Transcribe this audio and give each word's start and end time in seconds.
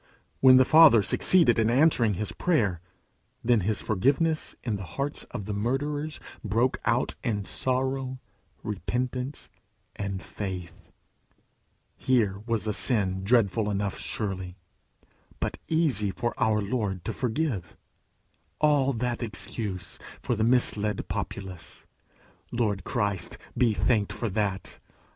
When 0.39 0.57
the 0.57 0.65
Father 0.65 1.03
succeeded 1.03 1.59
in 1.59 1.69
answering 1.69 2.15
his 2.15 2.31
prayer, 2.31 2.81
then 3.43 3.59
his 3.59 3.81
forgiveness 3.83 4.55
in 4.63 4.75
the 4.75 4.83
hearts 4.97 5.25
of 5.25 5.45
the 5.45 5.53
murderers 5.53 6.19
broke 6.43 6.79
out 6.85 7.13
in 7.23 7.45
sorrow, 7.45 8.17
repentance, 8.63 9.47
and 9.95 10.19
faith. 10.23 10.89
Here 11.95 12.39
was 12.47 12.65
a 12.65 12.73
sin 12.73 13.23
dreadful 13.23 13.69
enough 13.69 13.99
surely 13.99 14.57
but 15.39 15.59
easy 15.67 16.09
for 16.09 16.33
our 16.39 16.61
Lord 16.61 17.05
to 17.05 17.13
forgive. 17.13 17.77
All 18.59 18.93
that 18.93 19.21
excuse 19.21 19.99
for 20.23 20.33
the 20.33 20.43
misled 20.43 21.07
populace! 21.09 21.85
Lord 22.51 22.83
Christ 22.83 23.37
be 23.55 23.75
thanked 23.75 24.13
for 24.13 24.31
that! 24.31 24.79